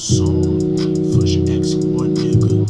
song. 0.00 0.58
Version 1.12 1.44
X1, 1.44 2.16
nigga. 2.16 2.64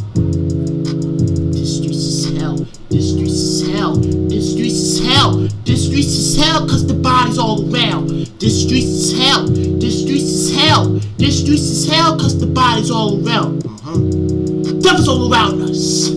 This 1.53 1.77
streets 1.77 1.97
is 1.97 2.37
hell. 2.37 2.57
This 2.89 3.11
streets 3.13 3.31
is 3.31 3.69
hell. 3.71 3.95
This 3.95 4.51
streets 4.51 4.75
is 4.75 4.99
hell. 5.07 5.47
This 5.63 5.85
streets 5.87 6.07
is 6.07 6.35
hell 6.37 6.67
cause 6.67 6.85
the 6.85 6.93
body's 6.93 7.37
all 7.37 7.73
around. 7.73 8.09
This 8.39 8.63
streets 8.63 8.85
is 8.85 9.17
hell. 9.17 9.47
This 9.47 10.01
streets 10.01 10.23
is 10.23 10.59
hell. 10.59 10.89
This 11.17 11.39
streets 11.39 11.61
is 11.61 11.89
hell 11.89 12.17
cause 12.17 12.37
the 12.37 12.47
body's 12.47 12.91
all 12.91 13.25
around. 13.25 13.65
Uh-huh. 13.65 13.97
Devil's 14.81 15.07
all 15.07 15.31
around 15.31 15.61
us. 15.61 16.07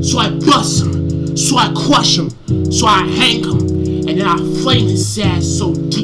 So 0.00 0.18
I 0.18 0.30
bust 0.30 0.82
him. 0.82 1.36
So 1.36 1.58
I 1.58 1.70
crush 1.76 2.16
him. 2.16 2.30
So 2.72 2.86
I 2.86 3.04
hang 3.04 3.44
him. 3.44 3.60
And 4.08 4.18
then 4.18 4.26
I 4.26 4.38
flame 4.62 4.88
his 4.88 5.18
ass 5.18 5.44
so 5.44 5.74
deep 5.74 6.01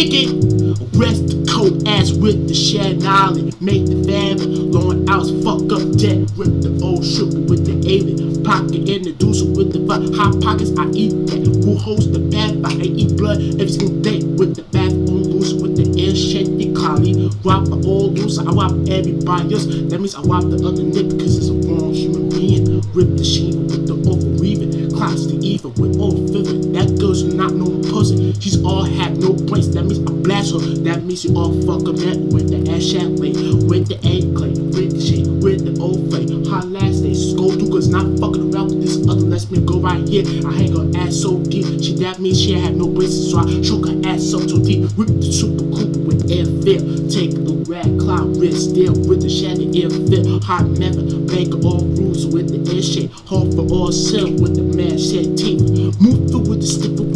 Kick 0.00 0.14
it, 0.14 0.32
arrest 0.96 1.28
the 1.28 1.44
cold 1.44 1.86
ass 1.86 2.12
with 2.12 2.48
the 2.48 2.54
shed 2.54 3.02
knowledge. 3.02 3.52
Make 3.60 3.84
the 3.84 4.00
family 4.08 4.48
long 4.72 5.04
hours 5.04 5.28
fuck 5.44 5.60
up 5.76 5.84
dead 6.00 6.24
Rip 6.40 6.64
the 6.64 6.72
old 6.80 7.04
stripper 7.04 7.44
with 7.44 7.68
the 7.68 7.76
alien. 7.84 8.40
Pocket 8.40 8.88
in 8.88 9.04
the 9.04 9.12
deuce 9.12 9.44
with 9.44 9.76
the 9.76 9.84
hot 10.16 10.40
pockets. 10.40 10.72
I 10.80 10.88
eat 10.96 11.12
that. 11.28 11.44
Who 11.44 11.76
holds 11.76 12.08
the 12.08 12.18
bath? 12.32 12.56
I 12.64 12.80
eat 12.80 13.12
blood 13.20 13.44
every 13.60 13.68
single 13.68 14.00
day 14.00 14.24
with 14.24 14.56
the 14.56 14.64
bath 14.72 14.96
on 15.12 15.20
loose 15.20 15.52
with 15.52 15.76
the 15.76 15.84
air 16.00 16.16
shake 16.16 16.48
the 16.56 16.72
collie. 16.72 17.28
Rob 17.44 17.68
my 17.68 17.76
old 17.84 18.16
loose, 18.16 18.40
I 18.40 18.48
rob 18.48 18.88
everybody 18.88 19.52
else. 19.52 19.68
That 19.68 20.00
means 20.00 20.16
I 20.16 20.24
rob 20.24 20.48
the 20.48 20.64
other 20.64 20.80
nigga 20.80 21.12
cause 21.20 21.36
it's 21.36 21.52
a 21.52 21.56
wrong 21.68 21.92
human 21.92 22.32
being. 22.32 22.80
Rip 22.96 23.20
the 23.20 23.24
sheet 23.24 23.52
with 23.52 23.84
the 23.84 24.00
overweaving. 24.08 24.96
Class 24.96 25.28
the 25.28 25.36
evil 25.44 25.76
with 25.76 26.00
all 26.00 26.16
feeling. 26.32 26.59
Not 27.22 27.52
no 27.52 27.66
pussy. 27.90 28.32
She's 28.40 28.62
all 28.64 28.84
have 28.84 29.18
no 29.18 29.32
brains. 29.32 29.72
That 29.74 29.84
means 29.84 30.00
I 30.00 30.12
blast 30.12 30.52
her. 30.52 30.58
That 30.58 31.04
means 31.04 31.24
you 31.24 31.36
all 31.36 31.52
fuck 31.62 31.88
up 31.88 31.96
that 32.00 32.18
with 32.32 32.48
the 32.50 32.60
ass 32.72 32.82
chalet, 32.82 33.32
with 33.68 33.88
the 33.88 33.98
egg 34.04 34.34
clay, 34.36 34.54
with 34.56 34.96
the 34.96 35.00
shit, 35.00 35.26
with 35.26 35.64
the 35.64 35.80
old 35.80 36.08
flame. 36.10 36.44
Hot 36.46 36.66
last 36.68 37.02
day, 37.02 37.14
go 37.36 37.50
through 37.52 37.70
cause 37.70 37.88
not 37.88 38.06
fucking 38.18 38.52
around 38.54 38.70
with 38.70 38.82
this 38.82 38.96
other. 39.08 39.20
Let's 39.20 39.50
me 39.50 39.60
go 39.60 39.80
right 39.80 40.06
here. 40.08 40.24
I 40.46 40.52
hang 40.52 40.72
her 40.72 40.88
ass 40.98 41.22
so 41.22 41.38
deep. 41.44 41.66
She 41.82 41.94
that 42.00 42.18
means 42.18 42.40
she 42.40 42.52
have 42.58 42.74
no 42.74 42.88
braces, 42.88 43.30
so 43.30 43.38
I 43.38 43.60
choke 43.62 43.86
her 43.86 44.00
ass 44.08 44.32
up 44.34 44.48
so 44.48 44.58
deep. 44.58 44.88
Rip 44.96 45.08
the 45.20 45.30
super 45.30 45.64
cooper 45.76 46.00
with 46.00 46.30
air 46.30 46.46
fill. 46.64 46.82
Take 47.10 47.36
the 47.36 47.64
red 47.68 48.00
cloud 48.00 48.36
wrist 48.36 48.70
still 48.70 48.94
with 49.06 49.22
the 49.22 49.30
shattered 49.30 49.76
air 49.76 49.90
fill. 49.90 50.40
Hot 50.42 50.66
method, 50.78 51.26
break 51.28 51.52
all 51.64 51.84
rules 51.98 52.26
with 52.26 52.48
the 52.50 52.60
air 52.72 52.82
shake. 52.82 53.12
Hard 53.28 53.54
for 53.54 53.66
all 53.68 53.92
sell 53.92 54.30
with 54.32 54.56
the 54.56 54.64
man 54.64 54.98
shed 54.98 55.36
teeth. 55.36 55.60
Move 56.00 56.30
through 56.30 56.48
with 56.48 56.64
the 56.64 56.88
dark. 56.88 57.09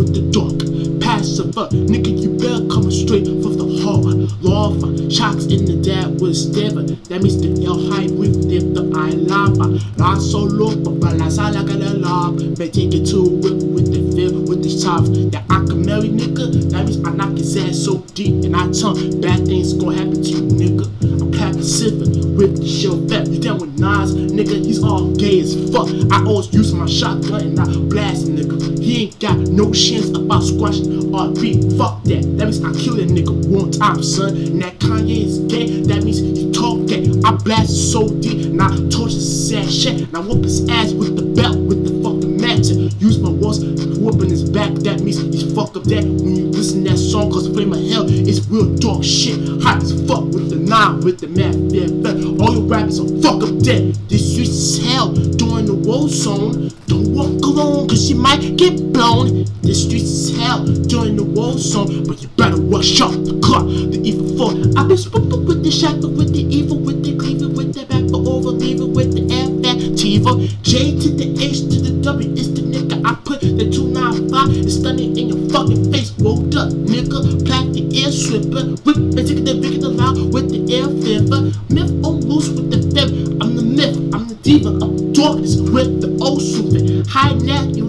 Pacifier, 1.55 1.87
nigga, 1.87 2.11
you 2.21 2.31
better 2.31 2.67
come 2.67 2.91
straight 2.91 3.27
from 3.27 3.55
the 3.55 3.79
heart. 3.83 4.43
Lava, 4.43 5.11
shocks 5.11 5.47
in 5.47 5.65
the 5.65 5.77
dad 5.77 6.21
was 6.21 6.49
never. 6.51 6.83
That 6.83 7.23
means 7.23 7.41
the 7.41 7.65
L 7.65 7.79
high 7.91 8.11
with 8.11 8.49
the, 8.49 8.59
I 8.99 9.11
lava. 9.11 9.79
La 9.97 10.19
solo, 10.19 10.75
but 10.75 11.17
la 11.17 11.29
sala 11.29 11.63
gonna 11.63 11.95
lob. 11.95 12.41
May 12.59 12.71
take 12.71 12.95
it 12.95 13.07
to 13.11 13.23
whip 13.23 13.63
with 13.63 13.93
the 13.95 14.03
feel 14.17 14.43
with 14.43 14.65
the 14.65 14.71
soft. 14.71 15.15
That 15.31 15.45
I 15.49 15.63
can 15.67 15.87
marry, 15.87 16.09
nigga. 16.09 16.71
That 16.71 16.87
means 16.87 16.99
I 17.07 17.11
knock 17.11 17.37
his 17.39 17.57
ass 17.57 17.79
so 17.79 17.99
deep 18.15 18.45
and 18.45 18.57
I 18.57 18.71
tongue. 18.73 19.21
Bad 19.21 19.47
things 19.47 19.75
gonna 19.75 19.99
happen 19.99 20.23
to 20.23 20.29
you, 20.29 20.43
nigga. 20.43 20.91
I'm 21.23 21.31
Pat 21.31 21.55
Pacific 21.55 22.11
with 22.35 22.59
the 22.59 22.67
show 22.67 22.99
fat. 23.07 23.29
You 23.29 23.39
down 23.39 23.59
with 23.59 23.79
Nas, 23.79 24.15
nigga? 24.15 24.65
He's 24.65 24.83
all 24.83 25.15
gay 25.15 25.41
as 25.41 25.55
fuck. 25.71 25.87
I 26.11 26.25
always 26.27 26.53
use 26.53 26.75
my 26.75 26.87
shotgun 26.87 27.55
and 27.55 27.61
I 27.61 27.67
blast 27.87 28.27
nigga. 28.27 28.74
He 29.05 29.11
ain't 29.11 29.21
got 29.21 29.37
no 29.37 29.71
chance 29.71 30.09
about 30.17 30.41
squashing 30.41 31.15
or 31.15 31.29
beat. 31.29 31.61
Fuck 31.77 32.03
that. 32.05 32.25
That 32.39 32.47
means 32.47 32.65
I 32.65 32.73
kill 32.73 32.97
that 32.97 33.09
nigga 33.13 33.37
one 33.53 33.71
time, 33.71 34.03
son. 34.03 34.35
And 34.35 34.63
that 34.63 34.79
Kanye 34.79 35.27
is 35.27 35.41
gay. 35.41 35.83
That 35.83 36.05
means 36.05 36.23
you 36.23 36.51
talk 36.51 36.89
gay. 36.89 37.13
I 37.23 37.33
blast 37.33 37.93
so 37.93 38.09
deep 38.09 38.47
and 38.47 38.63
I 38.63 38.71
his 38.71 39.53
ass 39.53 39.71
shit. 39.71 40.01
And 40.09 40.17
I 40.17 40.21
whoop 40.21 40.45
his 40.45 40.67
ass 40.71 40.93
with 40.93 41.17
the 41.17 41.23
belt 41.37 41.59
with 41.59 41.85
the 41.85 41.93
fucking 42.01 42.41
match. 42.41 42.69
Use 42.97 43.19
my 43.19 43.29
words, 43.29 43.61
whooping 43.99 44.31
his 44.31 44.49
back. 44.49 44.73
That 44.73 45.01
means 45.01 45.21
he's 45.21 45.53
fuck 45.53 45.77
up 45.77 45.85
that 45.85 46.05
when 46.05 46.37
you 46.37 46.47
listen 46.47 46.85
to 46.85 46.91
that 46.93 46.97
song. 46.97 47.31
Cause 47.31 47.47
the 47.47 47.53
Flame 47.53 47.75
of 47.75 47.85
Hell 47.85 48.09
is 48.09 48.49
real 48.49 48.75
dark 48.77 49.05
shit. 49.05 49.37
Hot 49.63 49.83
as 49.83 49.93
fuck 50.09 50.25
with 50.33 50.49
the 50.49 50.57
nine, 50.57 51.01
with 51.01 51.21
the 51.21 51.29
mad 51.29 51.53
fear. 51.69 51.93
All 52.41 52.55
your 52.57 52.65
rappers 52.65 53.01
are 53.01 53.09
fuck 53.21 53.43
up 53.45 53.61
dead. 53.61 53.95
This 54.09 54.33
streets 54.33 54.49
is 54.49 54.87
hell 54.87 55.13
during 55.13 55.67
the 55.67 55.75
war 55.75 56.09
zone. 56.09 56.73
Don't 56.87 57.13
walk 57.13 57.45
alone 57.45 57.89
cause 57.89 58.09
you 58.09 58.17
might 58.17 58.57
get 58.57 58.94
blown. 59.05 59.45
This 59.63 59.85
streets 59.85 60.05
is 60.05 60.39
hell 60.39 60.65
during 60.65 61.17
the 61.17 61.25
war 61.25 61.59
zone. 61.59 62.05
But 62.07 62.23
you 62.23 62.29
better 62.37 62.57
rush 62.57 63.01
off 63.01 63.13
the 63.13 63.39
clock. 63.45 63.67
The 63.67 64.01
evil 64.03 64.29
four. 64.37 64.53
I've 64.79 64.89
been 64.89 64.97
spooked 64.97 65.33
with 65.49 65.63
the 65.63 65.71
shackle, 65.71 66.11
with 66.11 66.33
the 66.33 66.45
evil, 66.49 66.79
with 66.79 67.05
the 67.05 67.17
cleaver, 67.17 67.49
with 67.49 67.75
the 67.75 67.85
back 67.87 68.05
for 68.11 68.21
over 68.25 68.51
lever, 68.51 68.87
with 68.87 69.13
the 69.13 69.25
F 69.29 69.51
that 69.65 69.79
Tiva. 69.99 70.33
J 70.63 70.99
to 71.01 71.09
the 71.11 71.29
H 71.41 71.61
to 71.71 71.77
the 71.81 71.93
W. 72.03 72.33
It's 72.33 72.49
the 72.49 72.63
nigga 72.63 73.05
I 73.05 73.15
put 73.25 73.41
the 73.41 73.69
295. 73.71 74.57
It's 74.57 74.77
stunning 74.77 75.17
in 75.17 75.29
your 75.29 75.43
fucking 75.51 75.93
face. 75.93 76.13
Rolled 76.21 76.55
up, 76.57 76.73
nigga. 76.73 77.45
Plaque 77.45 77.73
the 77.73 77.85
air 78.01 78.11
stripper. 78.11 78.77
Whip 78.85 78.97
and 78.97 79.27
take 79.29 79.45
the 79.45 79.55
big 79.61 79.81
the 79.81 79.89
loud 79.89 80.17
with 80.33 80.49
the 80.49 80.61
air 80.73 80.89
fever. 81.05 81.53
Myth 81.69 81.93
on 82.05 82.25
loose 82.25 82.49
with 82.49 82.71
the 82.73 82.81
fib. 82.93 83.11
I'm 83.43 83.57
the 83.57 83.63
myth. 83.63 83.97
I'm 84.15 84.29
the 84.29 84.37
diva 84.37 84.71
of 84.81 85.13
darkness 85.13 85.61
with 85.61 86.01
the 86.01 86.17
old 86.25 86.41
soothing. 86.41 87.05
Hiding 87.05 87.51
at 87.51 87.77
you 87.77 87.84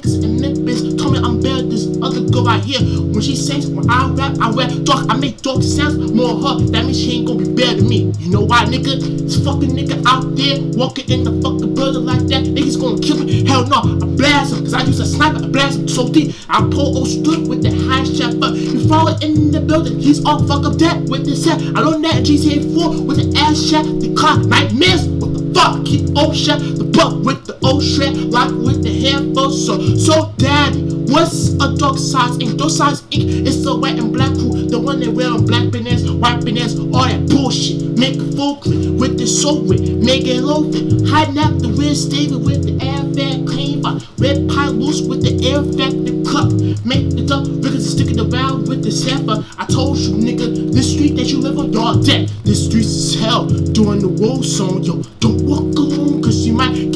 niggas 0.00 0.24
in 0.24 0.40
Memphis 0.40 0.94
told 0.94 1.12
me 1.12 1.18
I'm 1.18 1.40
better 1.40 1.62
this 1.62 1.86
other 2.02 2.20
girl 2.20 2.44
right 2.44 2.62
here. 2.62 2.80
When 2.80 3.20
she 3.20 3.36
sings, 3.36 3.66
when 3.66 3.88
I 3.90 4.08
rap, 4.10 4.36
I 4.40 4.50
rap 4.50 4.70
dark. 4.84 5.06
I 5.08 5.16
make 5.16 5.40
dark 5.42 5.62
sounds 5.62 6.12
more 6.12 6.36
her. 6.40 6.64
That 6.72 6.84
means 6.84 6.98
she 6.98 7.18
ain't 7.18 7.26
gonna 7.26 7.44
be 7.44 7.52
better 7.52 7.76
than 7.76 7.88
me. 7.88 8.12
You 8.18 8.30
know 8.30 8.42
why, 8.42 8.64
nigga? 8.64 9.00
This 9.00 9.44
fucking 9.44 9.70
nigga 9.70 10.02
out 10.06 10.36
there 10.36 10.58
walking 10.76 11.10
in 11.10 11.24
the 11.24 11.32
fucking 11.42 11.74
building 11.74 12.04
like 12.04 12.24
that. 12.28 12.44
Niggas 12.44 12.80
gonna 12.80 13.00
kill 13.00 13.24
me. 13.24 13.46
Hell 13.46 13.66
no. 13.66 13.78
I 13.78 14.06
blast 14.16 14.54
him. 14.54 14.64
Cause 14.64 14.74
I 14.74 14.82
use 14.82 15.00
a 15.00 15.06
sniper. 15.06 15.44
I 15.44 15.48
blast 15.48 15.78
him 15.78 15.88
so 15.88 16.08
deep. 16.08 16.34
I 16.48 16.60
pull 16.60 16.98
old 16.98 17.08
strip 17.08 17.46
with 17.46 17.62
the 17.62 17.70
high 17.88 18.04
shot. 18.04 18.40
But 18.40 18.54
you 18.54 18.88
fall 18.88 19.08
in 19.22 19.50
the 19.50 19.60
building. 19.60 19.98
He's 19.98 20.24
all 20.24 20.46
fuck 20.46 20.64
up 20.64 20.78
that 20.78 21.02
with 21.08 21.26
the 21.26 21.36
set. 21.36 21.60
I 21.76 21.80
learned 21.80 22.04
that 22.04 22.16
in 22.16 22.24
GTA 22.24 22.74
4 22.74 23.02
with 23.02 23.18
the 23.18 23.38
ass 23.38 23.60
shot. 23.60 23.84
The 23.84 24.14
clock 24.14 24.44
nightmares. 24.46 25.06
What 25.08 25.34
the 25.34 25.54
fuck? 25.54 25.84
Keep 25.84 26.16
old 26.16 26.36
shot. 26.36 26.60
The 26.60 26.84
buck 26.84 27.22
with 27.24 27.44
the 27.46 27.58
old 27.66 27.82
shred. 27.82 28.16
Like 28.16 28.50
with 28.52 28.79
so. 29.52 29.96
So 29.96 30.32
daddy. 30.36 31.00
What's 31.10 31.54
a 31.54 31.74
Darksiders 31.74 32.38
Inc? 32.38 32.56
Dog 32.56 32.70
size 32.70 33.02
ink 33.10 33.46
is 33.46 33.64
the 33.64 33.76
white 33.76 33.98
and 33.98 34.12
black 34.12 34.32
crew. 34.34 34.68
The 34.68 34.78
one 34.78 35.00
that 35.00 35.08
on 35.08 35.44
black 35.44 35.70
bananas, 35.70 36.10
white 36.10 36.44
bananas, 36.44 36.78
all 36.78 37.02
that 37.02 37.28
bullshit. 37.28 37.98
Make 37.98 38.20
clip 38.62 38.94
with 38.94 39.18
the 39.18 39.26
soul 39.26 39.62
with, 39.62 39.80
make 39.80 40.26
it 40.26 40.42
loafing. 40.42 41.06
Hiding 41.06 41.38
out 41.38 41.58
the 41.58 41.68
red 41.68 41.96
stable 41.96 42.38
with 42.38 42.62
the 42.64 42.78
air 42.84 43.02
fat 43.14 43.46
clean 43.46 43.82
by. 43.82 43.90
Uh, 43.90 44.00
red 44.18 44.48
pie 44.48 44.68
loose 44.68 45.02
with 45.02 45.22
the 45.22 45.34
air 45.42 45.62
factor 45.74 46.14
cup. 46.30 46.52
Make 46.84 47.10
the 47.10 47.26
duck 47.26 47.44
because 47.60 47.90
sticking 47.90 48.20
around 48.20 48.68
with 48.68 48.82
the 48.82 48.92
sapper. 48.92 49.42
Uh, 49.42 49.58
I 49.58 49.66
told 49.66 49.98
you, 49.98 50.14
nigga, 50.14 50.72
this 50.72 50.92
street 50.92 51.16
that 51.16 51.26
you 51.26 51.40
live 51.40 51.58
on, 51.58 51.72
y'all 51.72 52.00
dead. 52.00 52.28
This 52.44 52.72
is 52.74 53.18
hell. 53.20 53.46
During 53.46 54.00
the 54.00 54.08
war 54.08 54.44
song, 54.44 54.82
yo, 54.82 55.02
don't 55.18 55.42
walk 55.42 55.76
alone 55.76 56.22
cause 56.22 56.46
you 56.46 56.52
might 56.52 56.89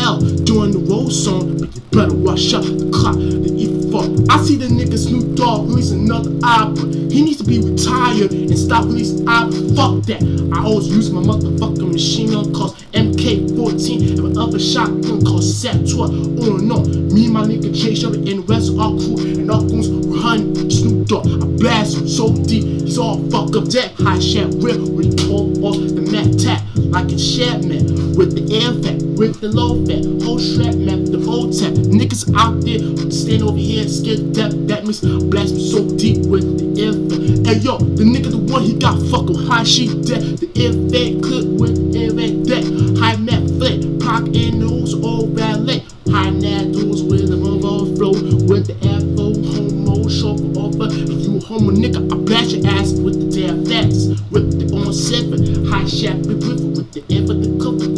hell. 0.00 0.18
During 0.48 0.72
the 0.72 0.80
war 0.80 1.10
song, 1.10 1.58
but 1.60 1.74
you 1.74 1.82
better 1.92 2.16
rush 2.16 2.54
up 2.54 2.64
the 2.64 2.90
clock, 2.92 3.16
the 3.16 3.52
evil 3.52 3.80
fuck. 3.92 4.08
I 4.30 4.42
see 4.42 4.56
the 4.56 4.66
nigga 4.66 4.96
Snoop 4.96 5.36
Dogg 5.36 5.68
release 5.68 5.90
another 5.90 6.32
album. 6.42 6.92
He 7.10 7.22
needs 7.22 7.38
to 7.38 7.44
be 7.44 7.60
retired 7.60 8.32
and 8.32 8.58
stop 8.58 8.84
releasing 8.84 9.28
albums. 9.28 9.76
Fuck 9.76 10.06
that. 10.08 10.22
I 10.54 10.64
always 10.64 10.88
use 10.88 11.10
my 11.10 11.20
motherfucking 11.20 11.92
machine 11.92 12.32
gun 12.32 12.52
called 12.54 12.76
MK14 12.92 14.16
and 14.16 14.34
my 14.34 14.42
other 14.42 14.58
shotgun 14.58 15.24
called 15.24 15.44
Set 15.44 15.88
12. 15.88 16.40
On 16.40 16.60
and 16.60 16.72
on. 16.72 17.14
Me 17.14 17.26
and 17.26 17.34
my 17.34 17.44
nigga 17.44 17.74
Jay 17.74 17.94
Sherry 17.94 18.18
and 18.30 18.40
the 18.40 18.46
rest 18.48 18.72
of 18.72 18.80
our 18.80 18.96
crew 18.96 19.18
and 19.38 19.50
our 19.50 19.60
goons 19.60 19.90
we 19.90 20.18
hunt 20.18 20.72
Snoop 20.72 21.06
Dogg. 21.06 21.26
I 21.26 21.46
blast 21.60 21.98
him 21.98 22.08
so 22.08 22.32
deep, 22.34 22.64
he's 22.82 22.98
all 22.98 23.18
fuck 23.30 23.54
up 23.56 23.68
dead. 23.68 23.92
High 23.98 24.18
shit 24.18 24.48
real 24.62 24.80
the 24.80 25.26
pull 25.26 25.64
off 25.64 25.76
the 25.76 26.02
mat 26.02 26.38
tap 26.38 26.62
like 26.76 27.12
a 27.12 27.18
shed 27.18 27.64
man 27.64 27.89
with 28.16 28.34
the 28.34 28.44
air 28.54 28.72
fat, 28.82 29.02
with 29.18 29.40
the 29.40 29.48
low 29.48 29.84
fat, 29.86 30.04
whole 30.24 30.38
strap 30.38 30.74
map, 30.74 31.00
the 31.06 31.20
old 31.28 31.56
tap. 31.56 31.72
Niggas 31.90 32.32
out 32.36 32.60
there 32.62 32.80
stand 33.10 33.42
over 33.42 33.58
here 33.58 33.86
scared 33.88 34.32
death. 34.32 34.54
That 34.66 34.84
means 34.84 35.00
blast 35.00 35.54
me 35.54 35.62
so 35.70 35.88
deep 35.96 36.26
with 36.26 36.46
the 36.58 36.66
air 36.80 36.94
fat. 36.94 37.20
Hey 37.46 37.58
yo, 37.62 37.78
the 37.78 38.04
nigga 38.04 38.30
the 38.30 38.38
one 38.38 38.62
he 38.62 38.74
got 38.78 38.98
fucking 39.10 39.36
high 39.46 39.64
sheet 39.64 39.92
dead. 40.06 40.38
The 40.38 40.48
air 40.56 40.72
fat 40.90 41.22
clip 41.22 41.46
with 41.60 41.76
air 41.94 42.10
fat 42.10 42.34
dead. 42.46 42.64
High 42.98 43.16
map 43.16 43.42
flat, 43.58 43.80
park 44.00 44.26
in 44.34 44.60
those 44.60 44.94
old 44.94 45.36
ballet. 45.36 45.84
High 46.10 46.30
nat 46.30 46.74
with 47.10 47.28
the 47.28 47.38
overflow 47.38 48.10
with 48.50 48.66
the 48.66 48.74
afro 48.86 49.30
homo 49.46 50.08
chauffeur 50.08 50.58
offer. 50.58 50.88
If 50.90 51.26
you 51.26 51.40
homo 51.40 51.70
nigga, 51.70 52.10
I 52.10 52.16
blast 52.16 52.50
your 52.50 52.66
ass 52.66 52.92
with 52.92 53.20
the 53.20 53.46
damn 53.46 53.64
facts. 53.64 54.08
With 54.30 54.58
the 54.58 54.74
on 54.74 54.92
seven, 54.92 55.66
high 55.66 55.86
shaft 55.86 56.26
river 56.26 56.54
with 56.54 56.92
the 56.92 57.00
for 57.26 57.34
the 57.34 57.50
cover 57.62 57.89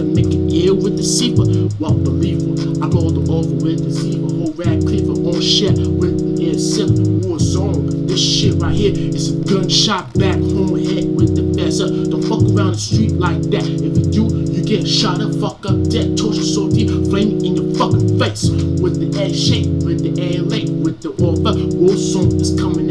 with 0.70 0.96
the 0.96 1.02
seeper. 1.02 1.42
What 1.82 2.04
believer? 2.04 2.54
I 2.84 2.86
roll 2.86 3.10
the 3.10 3.26
over 3.32 3.50
with 3.50 3.82
the 3.82 3.90
zebra, 3.90 4.30
whole 4.30 4.52
rag 4.54 4.86
cleaver 4.86 5.10
on 5.26 5.40
shit 5.40 5.74
with 5.74 6.18
the 6.18 6.32
97 6.38 7.22
war 7.22 7.38
zone. 7.40 8.06
This 8.06 8.22
shit 8.22 8.54
right 8.62 8.74
here 8.74 8.94
is 8.94 9.34
a 9.34 9.44
gunshot 9.44 10.14
back 10.14 10.38
home 10.38 10.78
head 10.78 11.10
with 11.16 11.34
the 11.34 11.42
fezzer. 11.58 11.90
Uh, 11.90 12.10
don't 12.10 12.22
fuck 12.22 12.46
around 12.54 12.74
the 12.74 12.78
street 12.78 13.12
like 13.18 13.42
that. 13.50 13.66
If 13.66 13.98
you 13.98 14.06
do, 14.06 14.52
you 14.52 14.62
get 14.62 14.86
shot 14.86 15.20
up, 15.20 15.34
fuck 15.42 15.66
up, 15.66 15.82
dead, 15.90 16.16
torture 16.16 16.44
so 16.46 16.70
deep, 16.70 16.90
flaming 17.10 17.44
in 17.44 17.56
your 17.58 17.74
fucking 17.74 18.18
face. 18.18 18.46
With 18.78 19.02
the 19.02 19.10
air 19.18 19.34
shake, 19.34 19.66
with 19.82 20.06
the 20.06 20.14
air 20.22 20.42
lake, 20.42 20.70
with 20.70 21.02
the 21.02 21.10
offer. 21.18 21.58
War 21.74 21.96
zone 21.96 22.38
is 22.38 22.54
coming 22.54 22.81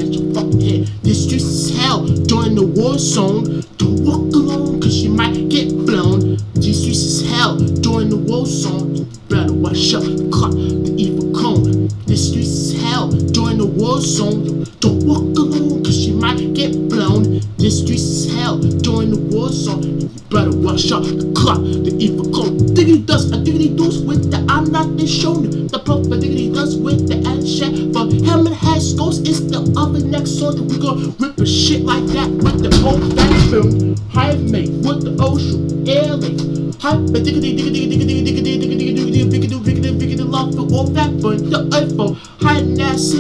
zone. 14.02 14.66
Don't 14.80 15.04
walk 15.06 15.38
alone, 15.38 15.84
cause 15.84 15.98
you 16.06 16.16
might 16.16 16.54
get 16.54 16.74
blown. 16.90 17.42
This 17.58 17.82
streets 17.82 18.32
hell 18.34 18.58
during 18.58 19.12
the 19.12 19.22
war 19.30 19.50
zone. 19.50 20.02
You 20.02 20.10
better 20.30 20.56
watch 20.58 20.92
out, 20.92 21.06
cut 21.38 21.62
the 21.86 21.96
evil 22.00 22.26
cone. 22.34 22.58
Diggity 22.74 23.02
does, 23.04 23.32
a 23.32 23.38
diggity 23.44 23.76
does 23.76 24.02
with 24.02 24.32
the 24.32 24.40
I'm 24.50 24.72
not 24.72 24.98
the 24.98 25.06
shoulder. 25.06 25.48
The 25.48 25.80
proper 25.80 26.20
diggity 26.20 26.52
does 26.52 26.78
with 26.78 27.08
the 27.08 27.22
ass 27.30 27.46
shit. 27.48 27.94
But 27.94 28.12
helmet 28.26 28.54
has 28.54 28.94
goes 28.94 29.20
is 29.20 29.48
the 29.48 29.62
other 29.78 30.04
next 30.06 30.40
soldier. 30.40 30.64
We 30.64 30.80
gon' 30.80 31.16
rip 31.20 31.38
a 31.38 31.46
shit 31.46 31.84
like 31.84 32.06
that 32.18 32.30
with 32.30 32.64
the 32.66 32.72
old 32.82 33.16
back 33.16 33.32
film. 33.50 33.96
High 34.10 34.36
mate 34.36 34.74
with 34.82 35.06
the 35.06 35.16
ocean, 35.22 35.88
air 35.88 36.16
lake. 36.16 36.42
High 36.82 36.98
diggity 37.14 37.54
diggity 37.56 37.88
diggity 37.88 38.24
diggity 38.26 38.58
diggity 38.58 38.58
diggity 38.58 38.94
diggity 38.94 39.30
diggity 39.30 39.60
diggity 39.64 39.98
diggity 40.00 40.24
love 40.24 40.56
for 40.56 40.66
all 40.74 40.88
that 40.98 41.12
for 41.22 41.36
the 41.38 41.62
info. 41.78 42.14
High 42.42 42.66
ass 42.82 43.14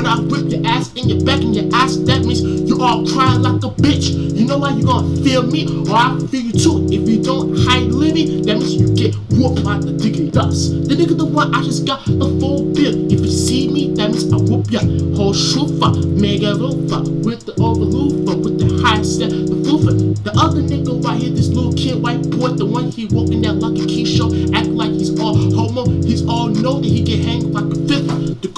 When 0.00 0.08
I 0.08 0.18
rip 0.18 0.50
your 0.50 0.66
ass 0.66 0.90
in 0.94 1.10
your 1.10 1.22
back 1.26 1.42
and 1.42 1.54
your 1.54 1.68
ass, 1.74 1.96
that 2.08 2.24
means 2.24 2.40
you 2.40 2.80
all 2.80 3.04
crying 3.06 3.42
like 3.42 3.62
a 3.62 3.68
bitch. 3.68 4.08
You 4.34 4.46
know 4.46 4.56
why 4.56 4.70
you 4.70 4.82
gonna 4.82 5.14
feel 5.20 5.42
me 5.42 5.68
or 5.68 5.94
I 5.94 6.18
feel 6.30 6.40
you 6.40 6.52
too. 6.52 6.88
If 6.88 7.06
you 7.06 7.22
don't 7.22 7.54
hide 7.68 7.92
living, 7.92 8.40
that 8.48 8.56
means 8.56 8.80
you 8.80 8.88
get 8.96 9.14
whooped 9.28 9.62
by 9.62 9.76
the 9.76 9.92
diggity 9.92 10.30
dust. 10.30 10.88
The 10.88 10.96
nigga 10.96 11.18
the 11.18 11.26
one 11.26 11.54
I 11.54 11.62
just 11.62 11.84
got 11.84 12.06
the 12.06 12.34
full 12.40 12.72
bill. 12.72 13.12
If 13.12 13.20
you 13.20 13.28
see 13.28 13.68
me, 13.68 13.92
that 13.96 14.08
means 14.08 14.32
I 14.32 14.38
whoop 14.38 14.70
ya. 14.70 14.80
Whole 15.20 15.36
shoofa, 15.36 15.92
mega 16.18 16.56
roofa 16.56 17.04
with 17.22 17.44
the 17.44 17.52
overloofa 17.60 18.42
with 18.42 18.56
the 18.56 18.80
high 18.80 19.02
step, 19.02 19.28
the 19.28 19.60
floofa. 19.68 20.24
The 20.24 20.32
other 20.32 20.62
nigga 20.62 21.04
right 21.04 21.20
here, 21.20 21.28
this 21.28 21.48
little 21.48 21.74
kid, 21.74 22.00
white 22.02 22.24
boy, 22.30 22.56
the 22.56 22.64
one 22.64 22.90
he 22.90 23.04
walking 23.04 23.42
that 23.42 23.56
lucky 23.60 23.84
key 23.84 24.06
show, 24.06 24.32
act 24.56 24.68
like 24.68 24.92
he's 24.92 25.12
all 25.20 25.36
homo. 25.36 25.84
He's 26.00 26.26
all 26.26 26.48
know 26.48 26.80
that 26.80 26.88
he 26.88 27.02
get 27.04 27.20
hanged 27.20 27.52
like 27.52 27.68
a 27.68 27.76
fifth. 27.84 28.40
The 28.40 28.48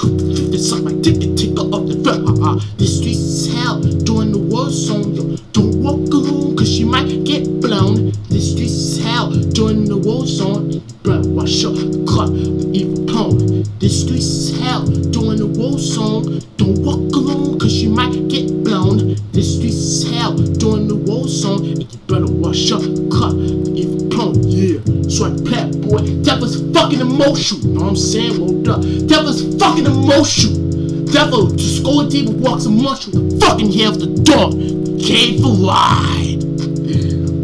blown. 19.32 19.40
This 19.40 19.56
streets 19.56 19.76
is 19.76 20.11
hell 20.11 20.37
during 20.37 20.88
the 20.88 20.96
war 20.96 21.29
zone. 21.29 21.64
And 21.64 21.93
you 21.93 21.99
better 22.06 22.26
out 22.73 22.82
the 22.82 23.08
cut, 23.11 23.32
the 23.37 23.73
evil 23.75 24.11
clone. 24.11 24.34
Yeah, 24.44 24.81
I 25.25 25.31
play, 25.44 25.70
boy. 25.81 26.23
That 26.23 26.40
was 26.40 26.61
fucking 26.73 27.00
emotional. 27.00 27.73
Know 27.73 27.81
what 27.82 27.88
I'm 27.90 27.96
saying? 27.96 28.37
Hold 28.38 28.69
up. 28.69 28.82
That 28.82 29.23
was 29.25 29.55
fucking 29.58 29.87
emotional. 29.87 31.06
Devil, 31.06 31.50
just 31.56 31.84
go 31.84 32.08
deep 32.08 32.29
and 32.29 32.40
walks 32.40 32.64
amongst 32.67 33.08
you. 33.08 33.12
The 33.12 33.40
fucking 33.40 33.70
of 33.87 34.00
the 34.00 34.06
door. 34.23 34.52
Came 35.00 35.43
for 35.43 35.52
ride. 35.61 36.40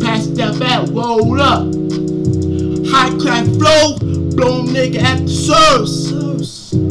Pass 0.01 0.27
that 0.39 0.59
back, 0.59 0.89
roll 0.91 1.41
up. 1.41 1.67
High 2.91 3.11
class 3.19 3.47
flow, 3.57 3.99
blow 3.99 4.65
nigga 4.65 5.03
at 5.03 5.27
the 5.27 5.29
source. 5.29 6.88